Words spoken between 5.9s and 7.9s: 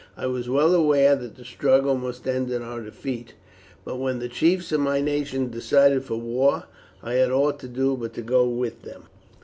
for war, I had nought to